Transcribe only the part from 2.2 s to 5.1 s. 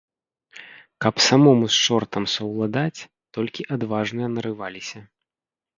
саўладаць, толькі адважныя нарываліся.